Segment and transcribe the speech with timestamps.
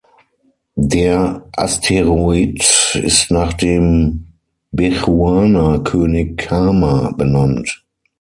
[0.77, 2.59] Der Asteroid
[3.03, 4.33] ist nach dem
[4.71, 7.85] Bechuana-König Khama benannt.